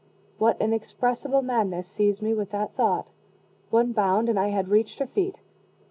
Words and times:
_What 0.39 0.59
inexpressible 0.59 1.43
madness 1.43 1.85
seized 1.85 2.23
me 2.23 2.33
with 2.33 2.49
that 2.49 2.73
thought? 2.75 3.11
One 3.69 3.91
bound, 3.91 4.29
and 4.29 4.39
I 4.39 4.47
had 4.47 4.69
reached 4.69 4.97
her 4.97 5.05
feet! 5.05 5.37